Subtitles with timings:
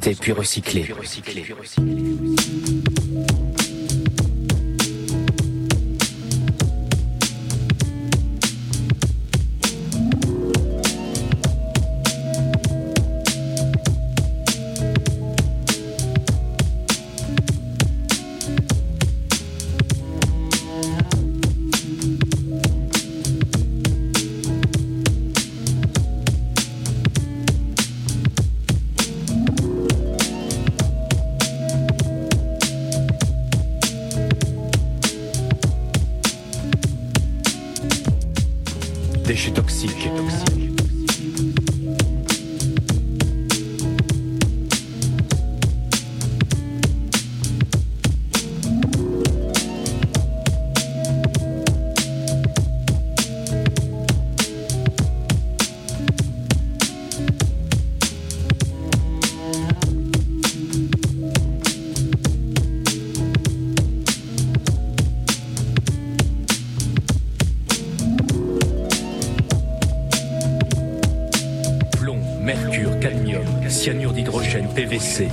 [0.00, 0.94] désinfectés puis recyclés.
[39.30, 40.10] Déchets toxiques.
[40.12, 40.59] Plomb,
[72.40, 75.28] mercure, cadmium, cyanure d'hydrogène, PVC.